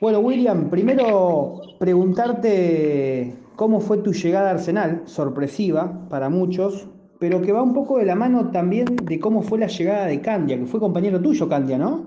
Bueno, 0.00 0.20
William, 0.20 0.70
primero 0.70 1.60
preguntarte 1.80 3.34
cómo 3.56 3.80
fue 3.80 3.98
tu 3.98 4.12
llegada 4.12 4.50
a 4.50 4.52
Arsenal, 4.52 5.02
sorpresiva 5.06 6.06
para 6.08 6.28
muchos, 6.28 6.86
pero 7.18 7.42
que 7.42 7.50
va 7.50 7.64
un 7.64 7.74
poco 7.74 7.98
de 7.98 8.04
la 8.06 8.14
mano 8.14 8.52
también 8.52 8.94
de 8.94 9.18
cómo 9.18 9.42
fue 9.42 9.58
la 9.58 9.66
llegada 9.66 10.06
de 10.06 10.20
Candia, 10.20 10.56
que 10.56 10.66
fue 10.66 10.78
compañero 10.78 11.20
tuyo, 11.20 11.48
Candia, 11.48 11.78
¿no? 11.78 12.06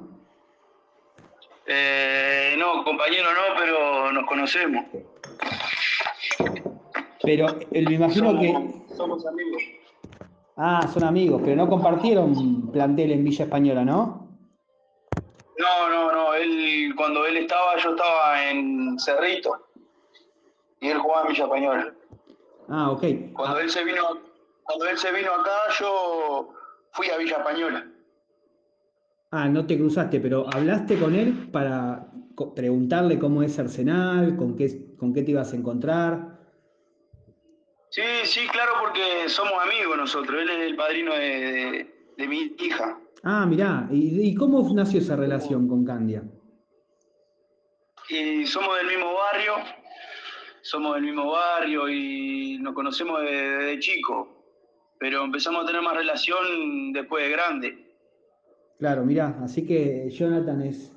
Eh, 1.67 2.55
no, 2.57 2.81
compañero 2.85 3.25
no, 3.25 3.59
pero 3.59 4.13
nos 4.13 4.25
conocemos. 4.25 4.85
Pero 7.21 7.47
eh, 7.71 7.85
me 7.85 7.95
imagino 7.95 8.27
somos, 8.27 8.41
que... 8.41 8.95
Somos 8.95 9.25
amigos. 9.25 9.63
Ah, 10.55 10.87
son 10.93 11.03
amigos, 11.03 11.41
pero 11.43 11.57
no 11.57 11.67
compartieron 11.67 12.71
plantel 12.71 13.11
en 13.11 13.25
Villa 13.25 13.43
Española, 13.43 13.83
¿no? 13.83 14.20
No, 15.61 15.89
no, 15.89 16.11
no. 16.11 16.33
Él, 16.33 16.93
cuando 16.95 17.25
él 17.25 17.37
estaba, 17.37 17.77
yo 17.77 17.91
estaba 17.91 18.49
en 18.49 18.97
Cerrito. 18.99 19.67
Y 20.79 20.89
él 20.89 20.97
jugaba 20.97 21.23
en 21.23 21.27
Villa 21.33 21.43
Española. 21.43 21.93
Ah, 22.69 22.89
ok. 22.91 23.03
Cuando 23.33 23.59
él 23.59 23.69
se 23.69 23.83
vino, 23.83 24.01
cuando 24.63 24.85
él 24.87 24.97
se 24.97 25.11
vino 25.11 25.31
acá, 25.33 25.51
yo 25.79 26.49
fui 26.93 27.09
a 27.09 27.17
Villa 27.17 27.37
Española. 27.37 27.85
Ah, 29.31 29.47
no 29.47 29.65
te 29.65 29.77
cruzaste, 29.77 30.19
pero 30.19 30.45
hablaste 30.53 30.97
con 30.99 31.15
él 31.15 31.49
para 31.51 32.07
preguntarle 32.55 33.19
cómo 33.19 33.43
es 33.43 33.57
Arsenal, 33.59 34.35
con 34.35 34.57
qué, 34.57 34.95
con 34.97 35.13
qué 35.13 35.21
te 35.21 35.31
ibas 35.31 35.53
a 35.53 35.55
encontrar. 35.55 36.39
Sí, 37.89 38.01
sí, 38.23 38.47
claro, 38.47 38.73
porque 38.79 39.27
somos 39.29 39.53
amigos 39.63 39.97
nosotros. 39.97 40.41
Él 40.41 40.49
es 40.49 40.59
el 40.61 40.75
padrino 40.75 41.13
de, 41.13 41.19
de- 41.29 41.95
de 42.17 42.27
mi 42.27 42.55
hija. 42.59 42.97
Ah, 43.23 43.45
mirá, 43.45 43.87
¿y, 43.91 44.29
y 44.29 44.35
cómo 44.35 44.67
nació 44.73 44.99
esa 44.99 45.15
relación 45.15 45.67
con 45.67 45.85
Candia? 45.85 46.23
Y 48.09 48.45
somos 48.45 48.77
del 48.77 48.87
mismo 48.87 49.13
barrio, 49.13 49.53
somos 50.61 50.95
del 50.95 51.03
mismo 51.03 51.31
barrio 51.31 51.87
y 51.89 52.57
nos 52.59 52.73
conocemos 52.73 53.21
desde, 53.21 53.57
desde 53.57 53.79
chico. 53.79 54.37
Pero 54.99 55.23
empezamos 55.23 55.63
a 55.63 55.67
tener 55.67 55.81
más 55.81 55.95
relación 55.95 56.93
después 56.93 57.23
de 57.25 57.31
grande. 57.31 57.87
Claro, 58.79 59.05
mirá, 59.05 59.39
así 59.43 59.65
que 59.65 60.09
Jonathan 60.09 60.61
es, 60.61 60.91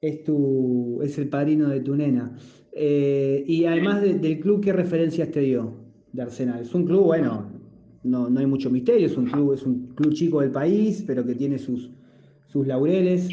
es, 0.00 0.24
tu, 0.24 1.00
es 1.02 1.16
el 1.18 1.28
padrino 1.28 1.68
de 1.68 1.80
tu 1.80 1.94
nena. 1.94 2.36
Eh, 2.72 3.44
y 3.46 3.66
además 3.66 4.00
de- 4.02 4.14
del 4.14 4.40
club, 4.40 4.62
¿qué 4.64 4.72
referencias 4.72 5.30
te 5.30 5.40
dio 5.40 5.84
de 6.12 6.22
Arsenal? 6.22 6.60
Es 6.62 6.74
un 6.74 6.84
club, 6.86 7.04
bueno, 7.04 7.43
no, 8.04 8.28
no 8.28 8.40
hay 8.40 8.46
mucho 8.46 8.70
misterio, 8.70 9.06
es 9.06 9.16
un 9.16 9.26
club, 9.26 9.54
es 9.54 9.62
un 9.62 9.94
club 9.94 10.12
chico 10.12 10.40
del 10.40 10.52
país, 10.52 11.02
pero 11.06 11.24
que 11.24 11.34
tiene 11.34 11.58
sus, 11.58 11.90
sus 12.48 12.66
laureles. 12.66 13.28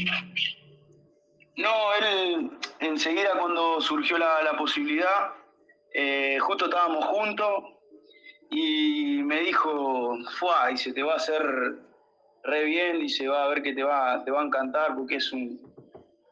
No, 1.58 1.70
él 2.00 2.50
enseguida 2.80 3.32
cuando 3.38 3.82
surgió 3.82 4.18
la, 4.18 4.42
la 4.44 4.58
posibilidad, 4.58 5.34
eh, 5.94 6.40
justo 6.40 6.66
estábamos 6.66 7.06
juntos 7.06 7.50
y 8.50 9.22
me 9.24 9.42
dijo, 9.42 10.18
Fua, 10.40 10.72
y 10.72 10.78
se 10.78 10.94
te 10.94 11.04
va 11.04 11.14
a 11.14 11.18
hacer 11.18 11.44
re 12.44 12.64
bien 12.64 13.02
y 13.02 13.10
se 13.10 13.28
va 13.28 13.46
a 13.46 13.50
ver 13.50 13.62
que 13.62 13.74
te 13.74 13.84
va, 13.84 14.24
te 14.24 14.32
va 14.32 14.42
a 14.42 14.46
encantar 14.46 14.96
porque 14.96 15.16
es 15.16 15.32
un, 15.34 15.60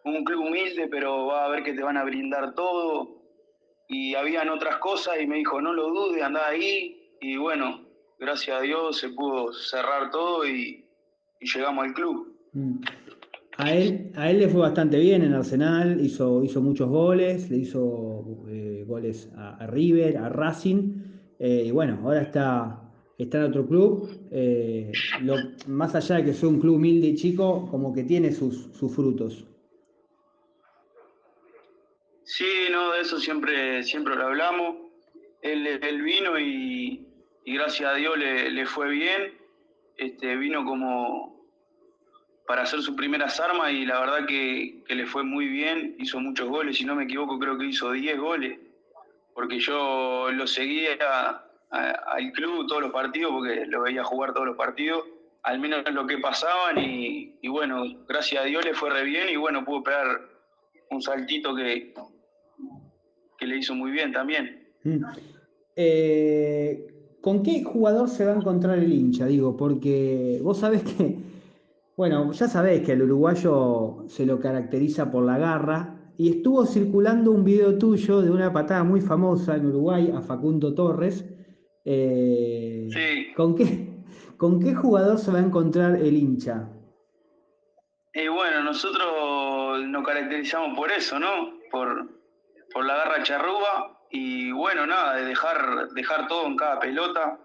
un 0.05 0.23
club 0.23 0.45
humilde, 0.45 0.87
pero 0.87 1.25
va 1.27 1.45
a 1.45 1.49
ver 1.49 1.63
que 1.63 1.73
te 1.73 1.83
van 1.83 1.97
a 1.97 2.05
brindar 2.05 2.55
todo. 2.55 3.19
Y 3.89 4.15
habían 4.15 4.49
otras 4.49 4.77
cosas 4.77 5.19
y 5.19 5.27
me 5.27 5.37
dijo, 5.37 5.61
no 5.61 5.73
lo 5.73 5.89
dudes, 5.89 6.23
anda 6.23 6.47
ahí. 6.47 7.11
Y 7.21 7.37
bueno, 7.37 7.88
gracias 8.19 8.57
a 8.57 8.61
Dios 8.61 8.97
se 8.97 9.09
pudo 9.09 9.53
cerrar 9.53 10.11
todo 10.11 10.47
y, 10.47 10.85
y 11.39 11.45
llegamos 11.53 11.85
al 11.85 11.93
club. 11.93 12.35
Mm. 12.53 12.79
A 13.57 13.73
él, 13.73 14.11
a 14.15 14.29
él 14.31 14.39
le 14.39 14.47
fue 14.47 14.61
bastante 14.61 14.97
bien 14.99 15.21
en 15.21 15.33
Arsenal, 15.33 15.99
hizo, 15.99 16.43
hizo 16.43 16.61
muchos 16.61 16.87
goles, 16.87 17.49
le 17.49 17.57
hizo 17.57 18.23
eh, 18.47 18.85
goles 18.87 19.29
a, 19.35 19.57
a 19.57 19.67
River, 19.67 20.17
a 20.17 20.29
Racing, 20.29 20.93
eh, 21.39 21.63
y 21.67 21.71
bueno, 21.71 21.99
ahora 22.03 22.21
está, 22.21 22.81
está 23.17 23.39
en 23.39 23.43
otro 23.43 23.67
club. 23.67 24.09
eh, 24.31 24.91
lo- 25.23 25.35
más 25.67 25.93
allá 25.93 26.17
de 26.17 26.25
que 26.25 26.33
sea 26.33 26.47
un 26.47 26.61
club 26.61 26.75
humilde 26.75 27.07
y 27.07 27.15
chico, 27.15 27.67
como 27.69 27.91
que 27.93 28.03
tiene 28.05 28.31
sus, 28.31 28.69
sus 28.73 28.95
frutos. 28.95 29.45
Sí, 32.23 32.45
no, 32.71 32.91
de 32.93 33.01
eso 33.01 33.19
siempre, 33.19 33.83
siempre 33.83 34.15
lo 34.15 34.27
hablamos. 34.27 34.75
Él, 35.41 35.67
él 35.67 36.01
vino 36.01 36.39
y, 36.39 37.05
y 37.49 37.55
gracias 37.55 37.91
a 37.91 37.95
Dios 37.95 38.15
le, 38.15 38.51
le 38.51 38.65
fue 38.67 38.91
bien. 38.91 39.33
Este, 39.97 40.35
vino 40.35 40.63
como 40.63 41.47
para 42.45 42.61
hacer 42.61 42.79
sus 42.83 42.95
primeras 42.95 43.39
armas 43.39 43.71
y 43.71 43.87
la 43.87 43.99
verdad 43.99 44.27
que, 44.27 44.83
que 44.87 44.93
le 44.93 45.07
fue 45.07 45.23
muy 45.23 45.47
bien. 45.47 45.95
Hizo 45.97 46.19
muchos 46.19 46.47
goles, 46.47 46.77
si 46.77 46.85
no 46.85 46.93
me 46.93 47.05
equivoco 47.05 47.39
creo 47.39 47.57
que 47.57 47.65
hizo 47.65 47.91
10 47.91 48.19
goles. 48.19 48.59
Porque 49.33 49.59
yo 49.59 50.29
lo 50.31 50.45
seguía 50.45 51.43
al 51.71 52.31
club 52.33 52.67
todos 52.67 52.83
los 52.83 52.91
partidos, 52.91 53.31
porque 53.31 53.65
lo 53.65 53.81
veía 53.81 54.03
jugar 54.03 54.31
todos 54.31 54.45
los 54.45 54.55
partidos, 54.55 55.05
al 55.41 55.57
menos 55.57 55.81
lo 55.91 56.05
que 56.05 56.19
pasaban 56.19 56.77
y, 56.77 57.35
y 57.41 57.47
bueno, 57.47 57.83
gracias 58.07 58.43
a 58.43 58.45
Dios 58.45 58.63
le 58.63 58.75
fue 58.75 58.91
re 58.91 59.03
bien 59.05 59.27
y 59.27 59.37
bueno, 59.37 59.65
pudo 59.65 59.81
pegar 59.81 60.21
un 60.91 61.01
saltito 61.01 61.55
que, 61.55 61.95
que 63.39 63.47
le 63.47 63.57
hizo 63.57 63.73
muy 63.73 63.89
bien 63.89 64.11
también. 64.11 64.69
Mm. 64.83 65.03
Eh, 65.75 66.98
¿con 67.21 67.43
qué 67.43 67.63
jugador 67.63 68.09
se 68.09 68.25
va 68.25 68.33
a 68.33 68.37
encontrar 68.37 68.79
el 68.79 68.91
hincha? 68.91 69.25
Digo, 69.25 69.55
porque 69.57 70.39
vos 70.41 70.59
sabés 70.59 70.83
que, 70.83 71.17
bueno, 71.97 72.31
ya 72.31 72.47
sabés 72.47 72.81
que 72.81 72.93
el 72.93 73.03
uruguayo 73.03 74.05
se 74.07 74.25
lo 74.25 74.39
caracteriza 74.39 75.11
por 75.11 75.25
la 75.25 75.37
garra, 75.37 75.95
y 76.17 76.29
estuvo 76.31 76.65
circulando 76.65 77.31
un 77.31 77.45
video 77.45 77.77
tuyo 77.77 78.21
de 78.21 78.29
una 78.29 78.51
patada 78.51 78.83
muy 78.83 78.99
famosa 78.99 79.55
en 79.55 79.67
Uruguay 79.67 80.11
a 80.13 80.21
Facundo 80.21 80.75
Torres. 80.75 81.23
Eh, 81.85 82.89
Sí. 82.91 83.33
¿con 83.35 83.55
qué, 83.55 84.03
¿Con 84.35 84.59
qué 84.59 84.75
jugador 84.75 85.17
se 85.17 85.31
va 85.31 85.39
a 85.39 85.43
encontrar 85.43 85.95
el 85.95 86.17
hincha? 86.17 86.67
Y 88.13 88.27
bueno, 88.27 88.63
nosotros 88.63 89.85
nos 89.87 90.05
caracterizamos 90.05 90.77
por 90.77 90.91
eso, 90.91 91.19
¿no? 91.19 91.53
Por, 91.71 92.09
por 92.73 92.85
la 92.85 92.95
garra 92.97 93.23
charrúa 93.23 93.98
y 94.11 94.51
bueno, 94.51 94.85
nada, 94.85 95.15
de 95.17 95.25
dejar, 95.25 95.89
dejar 95.89 96.27
todo 96.27 96.47
en 96.47 96.55
cada 96.55 96.79
pelota, 96.79 97.39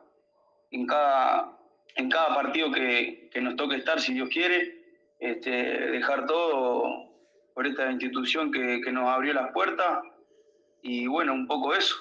en 0.70 0.86
cada, 0.86 1.58
en 1.96 2.08
cada 2.10 2.34
partido 2.34 2.72
que, 2.72 3.28
que 3.32 3.40
nos 3.40 3.56
toque 3.56 3.76
estar, 3.76 4.00
si 4.00 4.14
Dios 4.14 4.28
quiere, 4.30 4.82
este, 5.18 5.50
dejar 5.50 6.26
todo 6.26 7.10
por 7.54 7.66
esta 7.66 7.90
institución 7.90 8.50
que, 8.50 8.80
que 8.80 8.92
nos 8.92 9.08
abrió 9.08 9.32
las 9.34 9.52
puertas 9.52 10.00
y 10.82 11.06
bueno, 11.06 11.32
un 11.34 11.46
poco 11.46 11.74
eso. 11.74 11.94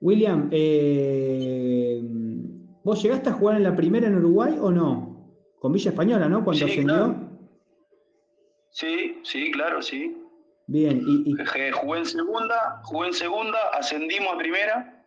William, 0.00 0.48
eh, 0.50 2.00
¿vos 2.82 3.00
llegaste 3.02 3.30
a 3.30 3.34
jugar 3.34 3.56
en 3.56 3.62
la 3.62 3.76
primera 3.76 4.06
en 4.08 4.16
Uruguay 4.16 4.56
o 4.60 4.70
no? 4.70 5.30
Con 5.60 5.72
Villa 5.72 5.90
Española, 5.90 6.28
¿no? 6.28 6.42
Cuando 6.44 6.66
Sí, 6.66 6.72
ascendió. 6.72 6.94
claro. 6.94 7.16
Sí, 8.70 9.20
sí, 9.22 9.50
claro, 9.52 9.80
sí. 9.82 10.16
Bien, 10.66 11.02
y, 11.06 11.34
Jugué 11.72 11.98
en 11.98 12.06
segunda, 12.06 12.80
jugué 12.84 13.08
en 13.08 13.14
segunda, 13.14 13.58
ascendimos 13.72 14.34
a 14.34 14.38
primera 14.38 15.04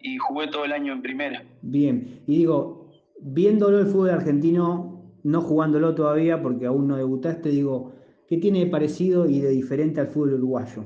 y 0.00 0.16
jugué 0.18 0.48
todo 0.48 0.64
el 0.64 0.72
año 0.72 0.92
en 0.92 1.02
primera. 1.02 1.42
bien. 1.62 2.22
Y 2.26 2.38
digo, 2.38 2.90
viéndolo 3.20 3.80
el 3.80 3.86
fútbol 3.86 4.10
argentino, 4.10 5.02
no 5.24 5.40
jugándolo 5.40 5.94
todavía 5.94 6.40
porque 6.42 6.66
aún 6.66 6.88
no 6.88 6.96
debutaste, 6.96 7.48
digo, 7.48 7.94
¿qué 8.28 8.36
tiene 8.36 8.60
de 8.64 8.70
parecido 8.70 9.26
y 9.28 9.40
de 9.40 9.50
diferente 9.50 10.00
al 10.00 10.08
fútbol 10.08 10.34
uruguayo? 10.34 10.84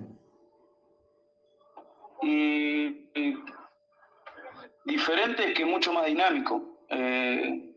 Diferente 4.85 5.49
es 5.49 5.55
que 5.55 5.65
mucho 5.65 5.93
más 5.93 6.07
dinámico 6.07 6.79
eh, 6.89 7.75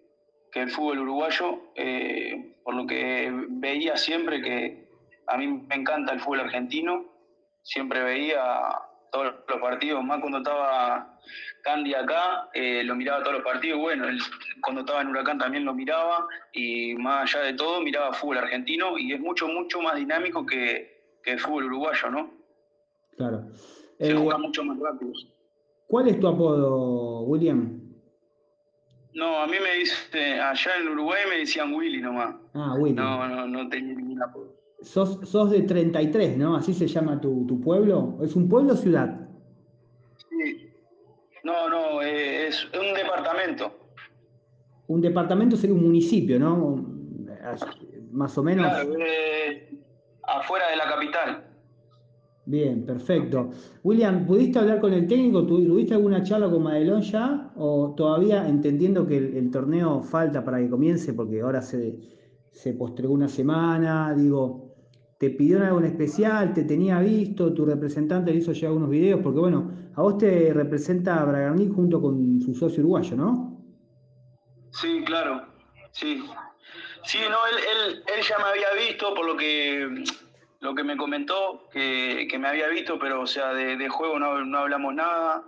que 0.52 0.62
el 0.62 0.70
fútbol 0.70 1.00
uruguayo, 1.00 1.60
eh, 1.76 2.56
por 2.64 2.76
lo 2.76 2.88
que 2.88 3.32
veía 3.50 3.96
siempre 3.96 4.42
que 4.42 4.85
a 5.28 5.38
mí 5.38 5.48
me 5.48 5.76
encanta 5.76 6.14
el 6.14 6.20
fútbol 6.20 6.42
argentino, 6.42 7.06
siempre 7.64 8.04
veía 8.04 8.42
todos 9.12 9.34
los 9.48 9.62
partidos, 9.62 10.04
más 10.04 10.20
cuando 10.20 10.40
estaba 10.40 11.18
Candy 11.64 11.94
acá, 11.94 12.50
eh, 12.54 12.84
lo 12.84 12.96
miraba 12.96 13.22
todos 13.24 13.36
los 13.38 13.44
partidos, 13.44 13.80
bueno, 13.80 14.08
él, 14.08 14.20
cuando 14.62 14.82
estaba 14.82 15.02
en 15.02 15.08
Huracán 15.08 15.38
también 15.40 15.66
lo 15.66 15.74
miraba 15.74 16.28
y 16.54 16.94
más 16.96 17.34
allá 17.34 17.46
de 17.46 17.54
todo 17.54 17.82
miraba 17.82 18.14
fútbol 18.14 18.38
argentino 18.40 18.98
y 18.98 19.14
es 19.14 19.20
mucho, 19.20 19.48
mucho 19.48 19.82
más 19.82 19.96
dinámico 19.96 20.46
que, 20.46 21.18
que 21.24 21.32
el 21.32 21.40
fútbol 21.40 21.66
uruguayo, 21.66 22.10
¿no? 22.12 22.32
Claro. 23.18 23.46
Se 23.98 24.12
Eh, 24.12 24.14
juega 24.16 24.38
mucho 24.38 24.64
más 24.66 24.78
rápido. 24.80 25.14
¿Cuál 25.88 26.08
es 26.10 26.20
tu 26.20 26.28
apodo, 26.28 27.22
William? 27.22 27.80
No, 29.14 29.40
a 29.40 29.48
mí 29.48 29.56
me 29.64 29.76
dice, 29.80 30.40
allá 30.42 30.72
en 30.78 30.90
Uruguay 30.90 31.22
me 31.30 31.38
decían 31.38 31.74
Willy 31.74 32.02
nomás. 32.02 32.36
Ah, 32.54 32.74
William. 32.78 32.98
No, 33.06 33.28
no, 33.28 33.48
no 33.48 33.70
tenía 33.70 33.94
ningún 33.96 34.22
apodo. 34.22 34.54
Sos, 34.82 35.20
sos 35.24 35.52
de 35.52 35.62
33, 35.64 36.38
¿no? 36.38 36.56
¿Así 36.56 36.74
se 36.74 36.88
llama 36.88 37.20
tu, 37.20 37.46
tu 37.48 37.60
pueblo? 37.60 38.20
¿Es 38.22 38.36
un 38.36 38.48
pueblo 38.48 38.74
o 38.74 38.78
ciudad? 38.78 39.28
Sí. 40.30 40.70
No, 41.44 41.70
no, 41.70 42.02
eh, 42.02 42.48
es 42.48 42.66
un 42.66 42.94
departamento. 42.96 43.72
Un 44.88 45.02
departamento 45.02 45.56
sería 45.56 45.76
un 45.76 45.84
municipio, 45.84 46.40
¿no? 46.40 46.86
Más 48.12 48.38
o 48.38 48.44
menos. 48.44 48.68
Claro, 48.68 48.94
eh, 49.00 49.78
afuera 50.24 50.70
de 50.70 50.76
la 50.76 50.86
capital. 50.86 51.44
Bien, 52.46 52.86
perfecto. 52.86 53.52
William, 53.84 54.26
¿pudiste 54.26 54.60
hablar 54.60 54.80
con 54.80 54.94
el 54.94 55.08
técnico? 55.08 55.46
¿Tuviste 55.46 55.96
alguna 55.96 56.22
charla 56.22 56.50
con 56.50 56.64
Madelón 56.64 57.02
ya? 57.02 57.52
¿O 57.56 57.94
todavía 57.96 58.48
entendiendo 58.48 59.08
que 59.08 59.18
el, 59.18 59.50
torneo 59.50 60.04
falta 60.04 60.44
para 60.44 60.60
que 60.60 60.70
comience 60.70 61.14
porque 61.14 61.42
ahora 61.42 61.62
se, 61.62 62.00
se 62.52 62.74
postergó 62.74 63.14
una 63.14 63.28
semana? 63.28 64.14
Digo, 64.16 64.65
¿te 65.18 65.30
pidieron 65.30 65.68
algo 65.68 65.80
en 65.80 65.86
especial? 65.86 66.54
¿Te 66.54 66.64
tenía 66.64 67.00
visto? 67.00 67.54
¿Tu 67.54 67.66
representante 67.66 68.32
le 68.32 68.38
hizo 68.38 68.52
ya 68.52 68.68
algunos 68.68 68.90
videos? 68.90 69.22
Porque 69.22 69.40
bueno, 69.40 69.72
a 69.96 70.02
vos 70.02 70.18
te 70.18 70.54
representa 70.54 71.24
Bragarnik 71.24 71.74
junto 71.74 72.02
con 72.02 72.42
su 72.42 72.54
socio 72.54 72.82
uruguayo, 72.82 73.16
¿no? 73.16 73.62
Sí, 74.72 75.04
claro. 75.06 75.46
Sí. 75.92 76.24
Sí, 77.04 77.20
no, 77.30 77.38
él, 77.48 78.04
él 78.16 78.24
ya 78.28 78.38
me 78.40 78.46
había 78.46 78.88
visto 78.88 79.14
por 79.14 79.26
lo 79.26 79.38
que 79.38 80.04
lo 80.66 80.74
que 80.74 80.84
me 80.84 80.98
comentó, 80.98 81.70
que, 81.72 82.28
me 82.40 82.48
había 82.48 82.68
visto, 82.68 82.98
pero 82.98 83.22
o 83.22 83.28
sea, 83.28 83.54
de, 83.54 83.88
juego 83.88 84.18
no, 84.18 84.58
hablamos 84.58 84.96
nada, 84.96 85.44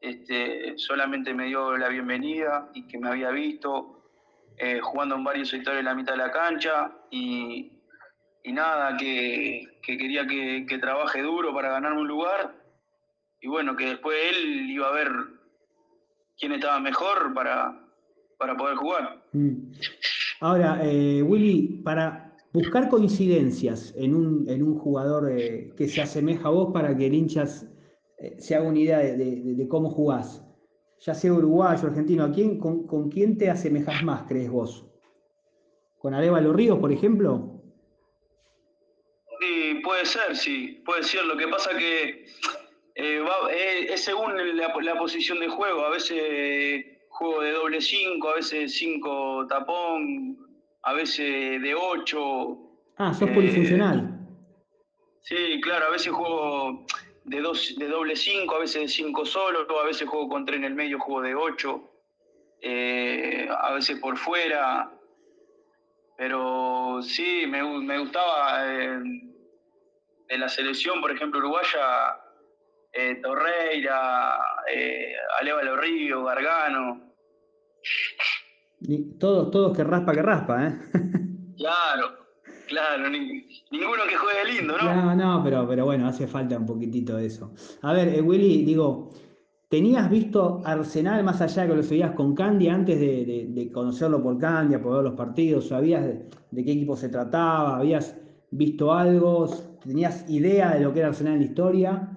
este, 0.00 0.78
solamente 0.78 1.34
me 1.34 1.46
dio 1.46 1.76
la 1.76 1.88
bienvenida 1.88 2.70
y 2.72 2.86
que 2.86 2.98
me 2.98 3.10
había 3.10 3.30
visto 3.30 4.02
eh, 4.56 4.80
jugando 4.80 5.16
en 5.16 5.24
varios 5.24 5.50
sectores 5.50 5.80
en 5.80 5.84
la 5.84 5.94
mitad 5.94 6.12
de 6.12 6.18
la 6.18 6.32
cancha 6.32 6.92
y, 7.10 7.77
nada, 8.52 8.96
que, 8.96 9.66
quería 9.82 10.26
que, 10.26 10.78
trabaje 10.80 11.22
duro 11.22 11.54
para 11.54 11.70
ganarme 11.70 12.00
un 12.00 12.08
lugar 12.08 12.54
y 13.40 13.48
bueno, 13.48 13.76
que 13.76 13.86
después 13.86 14.16
él 14.30 14.70
iba 14.70 14.88
a 14.88 14.92
ver 14.92 15.10
quién 16.38 16.52
estaba 16.52 16.80
mejor 16.80 17.34
para, 17.34 17.80
para 18.38 18.56
poder 18.56 18.76
jugar. 18.76 19.22
Mm. 19.32 19.72
Ahora, 20.40 20.80
eh, 20.82 21.22
Willy, 21.22 21.82
para, 21.84 22.28
buscar 22.52 22.88
coincidencias 22.88 23.94
en 23.96 24.14
un, 24.14 24.48
en 24.48 24.62
un 24.62 24.78
jugador 24.78 25.30
eh, 25.30 25.72
que 25.76 25.88
se 25.88 26.02
asemeja 26.02 26.48
a 26.48 26.52
vos 26.52 26.72
para 26.72 26.96
que 26.96 27.06
el 27.06 27.14
hinchas 27.14 27.66
eh, 28.18 28.36
se 28.38 28.54
haga 28.54 28.68
una 28.68 28.78
idea 28.78 28.98
de, 28.98 29.66
cómo 29.68 29.90
jugás. 29.90 30.44
Ya 31.00 31.14
sea 31.14 31.32
uruguayo, 31.32 31.86
argentino, 31.86 32.24
¿a 32.24 32.32
quién, 32.32 32.58
con, 32.58 33.08
quién 33.10 33.38
te 33.38 33.50
asemejas 33.50 34.02
más, 34.02 34.24
crees 34.26 34.50
vos? 34.50 34.84
¿Con 35.98 36.14
Arevalo 36.14 36.52
Ríos, 36.52 36.78
por 36.78 36.90
ejemplo? 36.90 37.57
Sí, 39.48 39.80
puede 39.82 40.04
ser, 40.04 40.36
sí, 40.36 40.82
puede 40.84 41.02
ser. 41.02 41.24
Lo 41.24 41.36
que 41.36 41.48
pasa 41.48 41.70
que 41.76 42.26
eh, 42.94 43.86
es 43.88 44.04
según 44.04 44.36
la, 44.56 44.74
la, 44.80 44.98
posición 44.98 45.40
de 45.40 45.48
juego. 45.48 45.86
A 45.86 45.90
veces 45.90 46.84
juego 47.08 47.40
de 47.40 47.52
doble 47.52 47.80
5, 47.80 48.28
a 48.28 48.34
veces 48.34 48.74
5 48.76 49.46
tapón, 49.48 50.36
a 50.82 50.92
veces 50.92 51.62
de 51.62 51.74
8. 51.74 52.58
Ah, 52.98 53.14
sos 53.14 53.30
polifuncional. 53.30 54.18
Sí, 55.22 55.60
claro, 55.62 55.86
a 55.86 55.90
veces 55.90 56.12
juego 56.12 56.84
de, 57.24 57.40
dos, 57.40 57.74
de 57.78 57.88
doble 57.88 58.16
5, 58.16 58.54
a 58.54 58.58
veces 58.58 58.82
de 58.82 58.88
5 58.88 59.24
solo, 59.24 59.80
a 59.80 59.86
veces 59.86 60.08
juego 60.08 60.28
con 60.28 60.44
3 60.44 60.58
en 60.58 60.64
el 60.64 60.74
medio, 60.74 60.98
juego 60.98 61.22
de 61.22 61.34
8, 61.34 61.90
eh, 62.60 63.48
a 63.50 63.72
veces 63.72 63.98
por 63.98 64.18
fuera. 64.18 64.92
Pero 66.18 67.00
sí, 67.02 67.44
me, 67.46 67.62
me 67.62 67.98
gustaba 67.98 68.60
eh, 68.66 69.27
de 70.28 70.38
la 70.38 70.48
selección, 70.48 71.00
por 71.00 71.10
ejemplo, 71.10 71.40
uruguaya, 71.40 72.20
eh, 72.92 73.16
Torreira, 73.22 74.38
eh, 74.72 75.14
Aleva 75.40 75.62
Río, 75.80 76.24
Gargano. 76.24 77.14
Todos, 79.18 79.50
todos 79.50 79.76
que 79.76 79.84
raspa, 79.84 80.12
que 80.12 80.22
raspa, 80.22 80.66
¿eh? 80.66 80.74
Claro, 81.58 82.06
claro, 82.68 83.10
ninguno 83.10 84.02
que 84.08 84.16
juegue 84.16 84.54
lindo, 84.54 84.78
¿no? 84.78 84.94
No, 84.94 85.16
no, 85.16 85.42
pero, 85.42 85.66
pero 85.66 85.86
bueno, 85.86 86.06
hace 86.06 86.28
falta 86.28 86.56
un 86.56 86.66
poquitito 86.66 87.16
de 87.16 87.26
eso. 87.26 87.52
A 87.82 87.92
ver, 87.92 88.06
eh, 88.14 88.20
Willy, 88.20 88.64
digo, 88.64 89.10
¿tenías 89.68 90.08
visto 90.08 90.62
Arsenal 90.64 91.24
más 91.24 91.40
allá 91.40 91.62
de 91.62 91.68
que 91.70 91.74
lo 91.74 91.82
seguías 91.82 92.12
con 92.12 92.36
Candia 92.36 92.74
antes 92.74 93.00
de, 93.00 93.70
conocerlo 93.74 94.22
por 94.22 94.38
Candia, 94.38 94.80
por 94.80 94.94
ver 94.94 95.02
los 95.02 95.14
partidos? 95.14 95.66
¿Sabías 95.66 96.04
de, 96.04 96.64
qué 96.64 96.72
equipo 96.72 96.94
se 96.94 97.08
trataba? 97.08 97.78
¿Habías 97.78 98.16
visto 98.52 98.92
algo? 98.94 99.48
¿Tenías 99.82 100.28
idea 100.28 100.74
de 100.74 100.80
lo 100.80 100.92
que 100.92 101.00
era 101.00 101.08
Arsenal 101.08 101.34
en 101.34 101.40
la 101.40 101.46
historia? 101.46 102.08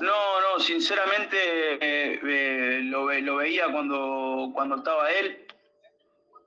No, 0.00 0.40
no, 0.40 0.60
sinceramente 0.60 1.36
eh, 1.80 2.20
eh, 2.22 2.80
lo, 2.84 3.06
veía 3.06 3.70
cuando, 3.72 4.50
cuando 4.54 4.76
estaba 4.76 5.10
él, 5.10 5.46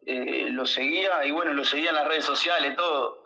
eh, 0.05 0.49
lo 0.51 0.65
seguía 0.65 1.25
y 1.25 1.31
bueno, 1.31 1.53
lo 1.53 1.65
seguía 1.65 1.89
en 1.89 1.95
las 1.95 2.07
redes 2.07 2.25
sociales, 2.25 2.75
todo, 2.75 3.23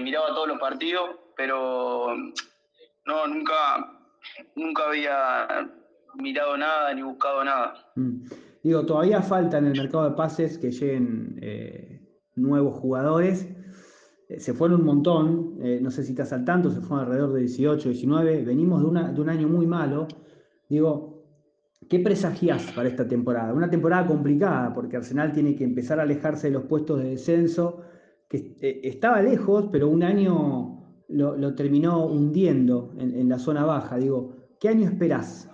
miraba 0.00 0.28
todos 0.28 0.48
los 0.48 0.58
partidos, 0.58 1.10
pero 1.36 2.16
no, 3.04 3.26
nunca, 3.26 3.92
nunca 4.54 4.84
había 4.86 5.68
mirado 6.14 6.56
nada 6.56 6.94
ni 6.94 7.02
buscado 7.02 7.44
nada. 7.44 7.92
Mm. 7.96 8.28
Digo, 8.62 8.84
todavía 8.86 9.22
falta 9.22 9.58
en 9.58 9.66
el 9.66 9.76
mercado 9.76 10.10
de 10.10 10.16
pases 10.16 10.58
que 10.58 10.70
lleguen 10.70 11.40
nuevos 12.34 12.78
jugadores 12.78 13.48
se 14.36 14.52
fueron 14.52 14.80
un 14.80 14.86
montón, 14.86 15.58
eh, 15.62 15.78
no 15.80 15.90
sé 15.90 16.04
si 16.04 16.10
estás 16.10 16.32
al 16.34 16.44
tanto, 16.44 16.70
se 16.70 16.80
fueron 16.82 17.06
alrededor 17.06 17.32
de 17.32 17.40
18, 17.40 17.88
19, 17.88 18.44
venimos 18.44 18.82
de, 18.82 19.12
de 19.12 19.20
un 19.20 19.28
año 19.30 19.48
muy 19.48 19.66
malo. 19.66 20.06
Digo, 20.68 21.24
¿qué 21.88 21.98
presagias 21.98 22.70
para 22.72 22.90
esta 22.90 23.08
temporada? 23.08 23.54
Una 23.54 23.70
temporada 23.70 24.06
complicada, 24.06 24.74
porque 24.74 24.98
Arsenal 24.98 25.32
tiene 25.32 25.56
que 25.56 25.64
empezar 25.64 25.98
a 25.98 26.02
alejarse 26.02 26.48
de 26.48 26.52
los 26.52 26.64
puestos 26.64 26.98
de 27.02 27.10
descenso, 27.10 27.82
que 28.28 28.54
eh, 28.60 28.80
estaba 28.84 29.22
lejos, 29.22 29.70
pero 29.72 29.88
un 29.88 30.02
año 30.02 31.04
lo, 31.08 31.54
terminó 31.54 32.04
hundiendo 32.04 32.92
en, 32.98 33.30
la 33.30 33.38
zona 33.38 33.64
baja. 33.64 33.96
Digo, 33.96 34.36
¿qué 34.60 34.68
año 34.68 34.84
esperás? 34.84 35.48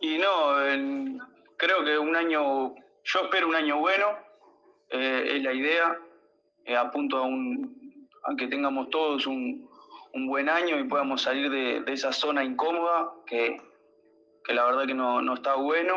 Y 0.00 0.18
no, 0.18 1.08
creo 1.56 1.84
que 1.84 1.98
un 1.98 2.14
año, 2.14 2.76
yo 3.02 3.20
espero 3.24 3.48
un 3.48 3.56
año 3.56 3.80
bueno, 3.80 4.06
es 4.88 5.42
la 5.42 5.52
idea 5.52 5.98
eh, 6.64 6.76
apunto 6.76 7.18
a, 7.18 7.22
un, 7.22 8.08
a 8.24 8.36
que 8.36 8.48
tengamos 8.48 8.90
todos 8.90 9.26
un, 9.26 9.68
un 10.14 10.26
buen 10.26 10.48
año 10.48 10.78
y 10.78 10.84
podamos 10.84 11.22
salir 11.22 11.50
de, 11.50 11.82
esa 11.92 12.12
zona 12.12 12.44
incómoda 12.44 13.12
que, 13.26 13.60
que, 14.44 14.54
la 14.54 14.66
verdad 14.66 14.86
que 14.86 14.94
no, 14.94 15.22
no, 15.22 15.34
está 15.34 15.54
bueno 15.56 15.94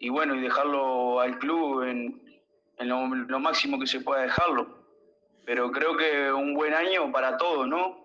y 0.00 0.08
bueno, 0.08 0.34
y 0.34 0.40
dejarlo 0.40 1.20
al 1.20 1.38
club 1.38 1.82
en, 1.82 2.22
en 2.78 2.88
lo, 2.88 3.40
máximo 3.40 3.78
que 3.78 3.86
se 3.86 4.00
pueda 4.00 4.22
dejarlo. 4.22 4.84
Pero 5.44 5.70
creo 5.70 5.96
que 5.96 6.32
un 6.32 6.54
buen 6.54 6.74
año 6.74 7.10
para 7.12 7.36
todos, 7.36 7.68
¿no? 7.68 8.04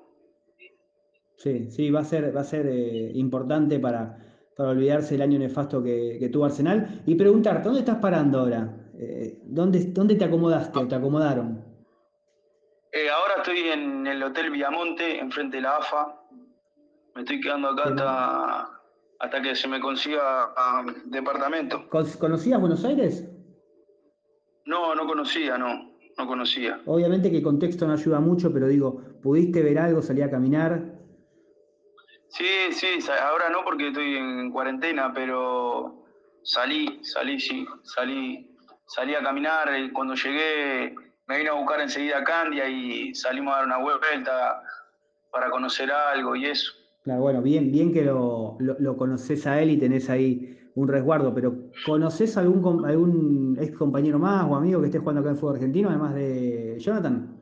Sí, 1.37 1.71
sí, 1.71 1.89
va 1.89 2.01
a 2.01 2.05
ser, 2.05 2.35
va 2.35 2.41
a 2.41 2.45
ser 2.45 2.67
eh, 2.67 3.11
importante 3.15 3.79
para, 3.79 4.15
para 4.55 4.69
olvidarse 4.69 5.15
el 5.15 5.23
año 5.23 5.39
nefasto 5.39 5.81
que, 5.81 6.17
que, 6.19 6.29
tuvo 6.29 6.45
Arsenal. 6.45 7.01
Y 7.07 7.15
preguntarte, 7.15 7.63
¿dónde 7.63 7.79
estás 7.79 7.97
parando 7.97 8.41
ahora? 8.41 8.77
Eh, 8.93 9.39
¿dónde, 9.45 9.85
¿Dónde 9.85 10.15
te 10.15 10.25
acomodaste 10.25 10.77
o 10.77 10.87
te 10.87 10.93
acomodaron? 10.93 11.70
Eh, 12.93 13.09
ahora 13.09 13.35
estoy 13.37 13.69
en 13.69 14.05
el 14.05 14.21
Hotel 14.21 14.51
Viamonte, 14.51 15.17
enfrente 15.17 15.57
de 15.57 15.63
la 15.63 15.77
AFA. 15.77 16.13
Me 17.15 17.21
estoy 17.21 17.39
quedando 17.39 17.69
acá 17.69 18.69
hasta, 19.19 19.41
que 19.41 19.55
se 19.55 19.67
me 19.67 19.79
consiga 19.79 20.53
um, 20.57 21.09
departamento. 21.09 21.87
¿Conocías 21.89 22.59
Buenos 22.59 22.83
Aires? 22.83 23.25
No, 24.65 24.93
no 24.93 25.07
conocía, 25.07 25.57
no. 25.57 25.89
No 26.17 26.27
conocía. 26.27 26.81
Obviamente 26.85 27.31
que 27.31 27.37
el 27.37 27.43
contexto 27.43 27.87
no 27.87 27.93
ayuda 27.93 28.19
mucho, 28.19 28.51
pero 28.51 28.67
digo, 28.67 29.01
¿pudiste 29.23 29.63
ver 29.63 29.79
algo, 29.79 30.01
salir 30.01 30.25
a 30.25 30.29
caminar? 30.29 30.99
Sí, 32.27 32.71
sí, 32.71 32.99
ahora 33.23 33.49
no 33.49 33.63
porque 33.63 33.87
estoy 33.87 34.17
en 34.17 34.51
cuarentena, 34.51 35.13
pero 35.13 36.03
salí, 36.43 36.99
salí, 37.03 37.39
sí, 37.39 37.65
salí, 37.83 38.53
salí 38.85 39.15
a 39.15 39.23
caminar. 39.23 39.69
Cuando 39.93 40.15
llegué 40.15 40.93
me 41.27 41.37
vino 41.37 41.53
a 41.53 41.55
buscar 41.55 41.81
enseguida 41.81 42.23
Candia 42.23 42.67
y 42.67 43.13
salimos 43.15 43.53
a 43.53 43.57
dar 43.57 43.65
una 43.65 43.77
vuelta 43.77 44.63
para 45.31 45.49
conocer 45.49 45.91
algo 45.91 46.35
y 46.35 46.45
eso. 46.45 46.73
Claro, 47.03 47.21
bueno, 47.21 47.41
bien, 47.41 47.71
bien 47.71 47.91
que 47.93 48.03
lo, 48.03 48.57
lo, 48.59 48.97
conoces 48.97 49.47
a 49.47 49.59
él 49.59 49.71
y 49.71 49.77
tenés 49.77 50.09
ahí 50.09 50.57
un 50.75 50.87
resguardo, 50.87 51.33
pero 51.33 51.55
¿conoces 51.85 52.37
algún, 52.37 52.85
algún 52.85 53.57
ex 53.59 53.75
compañero 53.75 54.19
más 54.19 54.45
o 54.47 54.55
amigo 54.55 54.79
que 54.81 54.87
esté 54.87 54.99
jugando 54.99 55.21
acá 55.21 55.31
en 55.31 55.37
fútbol 55.37 55.55
argentino, 55.55 55.89
además 55.89 56.13
de 56.13 56.77
Jonathan? 56.79 57.39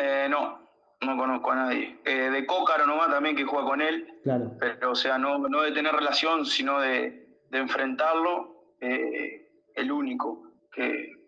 Eh, 0.00 0.28
no, 0.30 0.60
no 1.00 1.16
conozco 1.16 1.50
a 1.50 1.56
nadie. 1.56 1.98
Eh, 2.04 2.30
de 2.30 2.46
Cócaro 2.46 2.86
nomás 2.86 3.10
también 3.10 3.34
que 3.34 3.44
juega 3.44 3.66
con 3.66 3.80
él. 3.80 4.06
Claro. 4.22 4.52
Pero, 4.60 4.92
o 4.92 4.94
sea, 4.94 5.18
no, 5.18 5.38
no 5.38 5.62
de 5.62 5.72
tener 5.72 5.92
relación, 5.92 6.46
sino 6.46 6.80
de, 6.80 7.26
enfrentarlo, 7.50 8.76
eh, 8.80 9.50
el 9.74 9.90
único 9.90 10.52
que, 10.72 11.19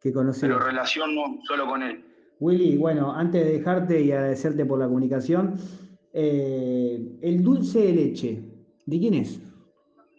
que 0.00 0.12
Pero 0.12 0.58
relación 0.58 1.14
no, 1.14 1.38
solo 1.44 1.66
con 1.66 1.82
él. 1.82 2.04
Willy, 2.40 2.76
bueno, 2.76 3.12
antes 3.12 3.44
de 3.44 3.52
dejarte 3.54 4.00
y 4.00 4.12
agradecerte 4.12 4.64
por 4.64 4.78
la 4.78 4.86
comunicación, 4.86 5.56
eh, 6.12 7.18
el 7.20 7.42
dulce 7.42 7.80
de 7.80 7.92
leche, 7.92 8.42
¿de 8.86 8.98
quién 8.98 9.14
es? 9.14 9.40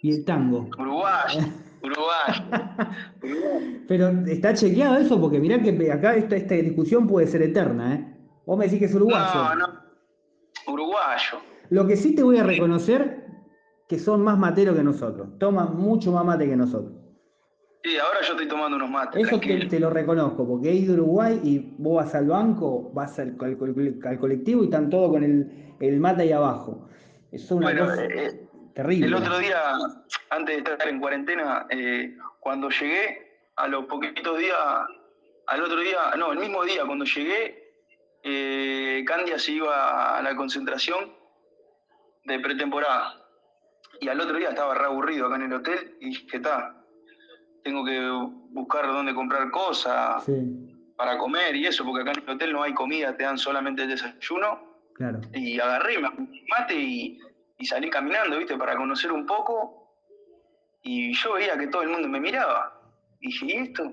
Y 0.01 0.11
el 0.11 0.25
tango. 0.25 0.69
Uruguay. 0.77 1.53
Uruguay. 1.81 3.85
Pero 3.87 4.09
está 4.27 4.53
chequeado 4.53 4.97
eso, 4.97 5.19
porque 5.19 5.39
mirá 5.39 5.61
que 5.61 5.91
acá 5.91 6.15
esta, 6.15 6.35
esta 6.35 6.55
discusión 6.55 7.07
puede 7.07 7.27
ser 7.27 7.41
eterna, 7.41 7.95
¿eh? 7.95 8.15
Vos 8.45 8.57
me 8.57 8.65
decís 8.65 8.79
que 8.79 8.85
es 8.85 8.95
uruguayo. 8.95 9.33
No, 9.33 9.55
no. 9.55 9.67
Uruguayo. 10.67 11.39
Lo 11.69 11.87
que 11.87 11.95
sí 11.95 12.15
te 12.15 12.23
voy 12.23 12.37
a 12.37 12.43
reconocer 12.43 13.25
que 13.87 13.99
son 13.99 14.23
más 14.23 14.37
materos 14.37 14.75
que 14.75 14.83
nosotros. 14.83 15.37
Toman 15.39 15.77
mucho 15.77 16.11
más 16.11 16.25
mate 16.25 16.47
que 16.47 16.55
nosotros. 16.55 16.93
Sí, 17.83 17.97
ahora 17.97 18.21
yo 18.21 18.31
estoy 18.33 18.47
tomando 18.47 18.75
unos 18.75 18.89
mates. 18.89 19.25
Eso 19.25 19.39
te, 19.39 19.65
te 19.67 19.79
lo 19.79 19.89
reconozco, 19.89 20.45
porque 20.47 20.69
he 20.69 20.73
ido 20.75 20.93
a 20.93 20.97
Uruguay 20.97 21.39
y 21.43 21.59
vos 21.77 22.03
vas 22.03 22.13
al 22.15 22.27
banco, 22.27 22.91
vas 22.93 23.17
al, 23.19 23.37
al- 23.39 23.99
al 24.05 24.19
colectivo 24.19 24.61
y 24.63 24.65
están 24.65 24.89
todos 24.89 25.11
con 25.11 25.23
el, 25.23 25.75
el 25.79 25.99
mate 25.99 26.23
ahí 26.23 26.31
abajo. 26.33 26.89
Es 27.31 27.49
una 27.51 27.67
Bueno, 27.67 27.85
cosa 27.85 28.03
eh, 28.05 28.47
terrible. 28.75 29.07
El 29.07 29.13
otro 29.13 29.37
día, 29.39 29.61
antes 30.29 30.63
de 30.63 30.71
estar 30.71 30.87
en 30.89 30.99
cuarentena, 30.99 31.65
eh, 31.69 32.15
cuando 32.39 32.69
llegué, 32.69 33.29
a 33.55 33.67
los 33.67 33.85
poquitos 33.85 34.37
días, 34.37 34.57
al 35.47 35.61
otro 35.61 35.79
día, 35.79 35.97
no, 36.17 36.31
el 36.33 36.39
mismo 36.39 36.63
día, 36.63 36.85
cuando 36.85 37.05
llegué, 37.05 37.63
eh, 38.23 39.03
Candia 39.05 39.37
se 39.39 39.53
iba 39.53 40.17
a 40.17 40.21
la 40.21 40.35
concentración 40.35 41.13
de 42.25 42.39
pretemporada. 42.39 43.15
Y 44.01 44.07
al 44.07 44.19
otro 44.21 44.37
día 44.37 44.49
estaba 44.49 44.75
re 44.75 44.85
aburrido 44.85 45.27
acá 45.27 45.35
en 45.37 45.43
el 45.43 45.53
hotel 45.53 45.97
y 45.99 46.05
dije, 46.07 46.37
está, 46.37 46.75
tengo 47.63 47.83
que 47.85 47.99
buscar 48.51 48.87
dónde 48.87 49.13
comprar 49.13 49.49
cosas 49.51 50.23
Sí, 50.25 50.75
para 50.95 51.17
comer 51.17 51.55
y 51.55 51.65
eso, 51.65 51.83
porque 51.85 52.01
acá 52.01 52.11
en 52.11 52.23
el 52.23 52.29
hotel 52.35 52.53
no 52.53 52.63
hay 52.63 52.73
comida, 52.73 53.15
te 53.15 53.23
dan 53.23 53.37
solamente 53.37 53.83
el 53.83 53.89
desayuno 53.89 54.59
claro. 54.95 55.21
y 55.33 55.59
agarré, 55.59 55.97
me 55.99 56.09
mate 56.57 56.75
y, 56.75 57.19
y 57.57 57.65
salí 57.65 57.89
caminando, 57.89 58.37
¿viste? 58.37 58.57
Para 58.57 58.75
conocer 58.75 59.11
un 59.11 59.25
poco. 59.25 59.75
Y 60.83 61.13
yo 61.13 61.33
veía 61.33 61.57
que 61.57 61.67
todo 61.67 61.81
el 61.83 61.89
mundo 61.89 62.07
me 62.07 62.19
miraba. 62.19 62.73
Y 63.19 63.27
dije, 63.27 63.45
¿y 63.47 63.51
esto? 63.51 63.91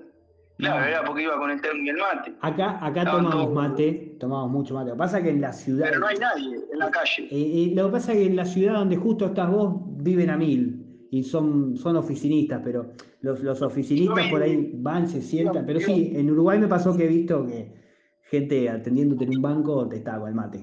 Claro, 0.57 0.79
No. 0.79 0.85
era 0.87 1.03
porque 1.03 1.23
iba 1.23 1.37
con 1.37 1.51
el 1.51 1.61
termo 1.61 1.83
y 1.83 1.89
el 1.89 1.97
mate. 1.97 2.33
Acá, 2.41 2.77
acá 2.81 2.99
Estaban 3.01 3.23
tomamos 3.25 3.33
todos- 3.33 3.53
mate, 3.55 4.15
tomamos 4.19 4.49
mucho 4.51 4.73
mate. 4.73 4.87
Lo 4.89 4.93
que 4.95 4.99
pasa 4.99 5.17
es 5.19 5.23
que 5.25 5.29
en 5.31 5.41
la 5.41 5.53
ciudad. 5.53 5.85
Pero 5.89 5.99
no 5.99 6.07
hay 6.07 6.17
nadie 6.17 6.55
en 6.73 6.79
la 6.79 6.89
calle. 6.89 7.23
Eh, 7.25 7.29
eh, 7.31 7.71
lo 7.75 7.85
que 7.87 7.91
pasa 7.91 8.11
es 8.13 8.17
que 8.19 8.25
en 8.25 8.35
la 8.35 8.45
ciudad 8.45 8.73
donde 8.73 8.95
justo 8.97 9.25
estás 9.27 9.51
vos 9.51 9.75
viven 10.03 10.29
a 10.29 10.37
mil 10.37 10.83
y 11.11 11.23
son, 11.23 11.77
son 11.77 11.95
oficinistas, 11.97 12.61
pero 12.63 12.91
los, 13.21 13.41
los 13.41 13.61
oficinistas 13.61 14.29
por 14.29 14.41
ahí 14.41 14.71
van, 14.75 15.07
se 15.07 15.21
sientan. 15.21 15.65
Pero 15.65 15.79
yo- 15.79 15.85
sí, 15.87 16.11
en 16.15 16.29
Uruguay 16.31 16.59
me 16.59 16.67
pasó 16.67 16.95
que 16.95 17.05
he 17.05 17.07
visto 17.07 17.45
que 17.45 17.73
gente 18.23 18.69
atendiéndote 18.69 19.23
en 19.23 19.37
un 19.37 19.41
banco 19.41 19.87
te 19.87 19.97
estaba 19.97 20.19
con 20.19 20.29
el 20.29 20.35
mate. 20.35 20.59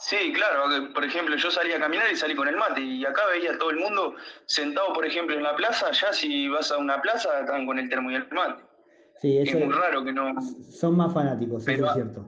Sí, 0.00 0.32
claro, 0.32 0.92
por 0.94 1.04
ejemplo, 1.04 1.34
yo 1.36 1.50
salí 1.50 1.72
a 1.72 1.80
caminar 1.80 2.06
y 2.12 2.16
salí 2.16 2.36
con 2.36 2.46
el 2.46 2.56
mate. 2.56 2.80
Y 2.80 3.04
acá 3.04 3.22
veía 3.32 3.52
a 3.52 3.58
todo 3.58 3.70
el 3.70 3.78
mundo 3.78 4.14
sentado, 4.46 4.92
por 4.92 5.04
ejemplo, 5.04 5.34
en 5.36 5.42
la 5.42 5.56
plaza. 5.56 5.90
Ya 5.90 6.12
si 6.12 6.48
vas 6.48 6.70
a 6.70 6.78
una 6.78 7.02
plaza, 7.02 7.40
están 7.40 7.66
con 7.66 7.78
el 7.80 7.88
termo 7.88 8.10
y 8.12 8.14
el 8.14 8.28
mate. 8.30 8.62
Sí, 9.20 9.38
Es 9.38 9.48
eso 9.48 9.58
muy 9.58 9.74
raro 9.74 10.04
que 10.04 10.12
no. 10.12 10.32
son 10.70 10.96
más 10.96 11.12
fanáticos, 11.12 11.66
eso 11.66 11.84
es 11.86 11.92
cierto. 11.94 12.24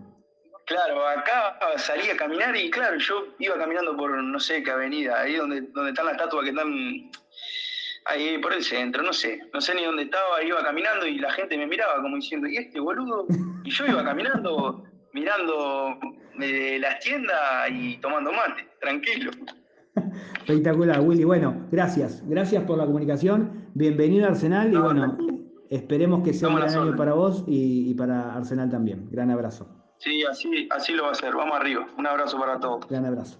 Claro, 0.71 1.05
acá 1.05 1.59
salí 1.79 2.09
a 2.11 2.17
caminar 2.17 2.55
y 2.57 2.71
claro, 2.71 2.97
yo 2.97 3.27
iba 3.41 3.59
caminando 3.59 3.97
por 3.97 4.23
no 4.23 4.39
sé 4.39 4.63
qué 4.63 4.71
avenida, 4.71 5.21
ahí 5.21 5.35
donde, 5.35 5.63
donde 5.63 5.91
están 5.91 6.07
las 6.07 6.15
estatuas 6.15 6.45
que 6.45 6.51
están 6.51 7.11
ahí 8.05 8.39
por 8.39 8.53
el 8.53 8.63
centro, 8.63 9.03
no 9.03 9.13
sé, 9.13 9.41
no 9.53 9.61
sé 9.61 9.75
ni 9.75 9.85
dónde 9.85 10.05
estaba, 10.05 10.41
iba 10.45 10.63
caminando 10.63 11.09
y 11.09 11.19
la 11.19 11.33
gente 11.33 11.59
me 11.59 11.67
miraba 11.67 12.01
como 12.01 12.15
diciendo, 12.15 12.47
¿y 12.47 12.57
este 12.57 12.79
boludo? 12.79 13.27
Y 13.65 13.71
yo 13.73 13.85
iba 13.85 14.05
caminando, 14.05 14.85
mirando 15.13 15.99
eh, 16.41 16.79
las 16.81 17.01
tiendas 17.01 17.69
y 17.69 17.97
tomando 17.97 18.31
mate, 18.31 18.69
tranquilo. 18.81 19.33
Espectacular, 20.47 21.01
Willy. 21.01 21.25
Bueno, 21.25 21.67
gracias. 21.73 22.23
Gracias 22.29 22.63
por 22.63 22.79
la 22.79 22.87
comunicación. 22.87 23.69
Bienvenido 23.75 24.27
a 24.27 24.29
Arsenal 24.29 24.69
y 24.69 24.75
No, 24.75 24.85
bueno, 24.85 25.19
esperemos 25.69 26.23
que 26.23 26.33
sea 26.33 26.49
un 26.49 26.55
gran 26.55 26.73
año 26.73 26.95
para 26.95 27.15
vos 27.15 27.43
y, 27.49 27.91
y 27.91 27.95
para 27.95 28.37
Arsenal 28.37 28.71
también. 28.71 29.09
Gran 29.11 29.33
abrazo. 29.33 29.80
Sí, 30.01 30.25
así, 30.25 30.67
así 30.71 30.93
lo 30.93 31.03
va 31.03 31.09
a 31.11 31.13
hacer, 31.13 31.35
vamos 31.35 31.55
arriba, 31.55 31.87
un 31.99 32.07
abrazo 32.07 32.39
para 32.39 32.59
todos. 32.59 32.89
Gran 32.89 33.05
abrazo. 33.05 33.37